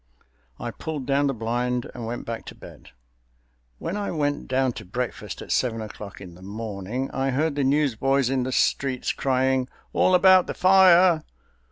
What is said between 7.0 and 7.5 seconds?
I